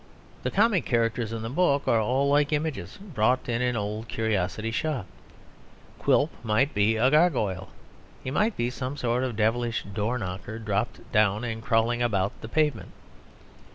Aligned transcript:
The 0.41 0.49
comic 0.49 0.83
characters 0.83 1.31
in 1.31 1.43
the 1.43 1.49
book 1.51 1.87
are 1.87 2.01
all 2.01 2.27
like 2.27 2.51
images 2.51 2.97
bought 2.99 3.47
in 3.47 3.61
an 3.61 3.75
old 3.75 4.07
curiosity 4.07 4.71
shop. 4.71 5.05
Quilp 5.99 6.31
might 6.43 6.73
be 6.73 6.95
a 6.97 7.11
gargoyle. 7.11 7.69
He 8.23 8.31
might 8.31 8.57
be 8.57 8.71
some 8.71 8.97
sort 8.97 9.23
of 9.23 9.35
devilish 9.35 9.83
door 9.83 10.17
knocker, 10.17 10.57
dropped 10.57 11.11
down 11.11 11.43
and 11.43 11.61
crawling 11.61 12.01
about 12.01 12.31
the 12.41 12.49
pavement. 12.49 12.89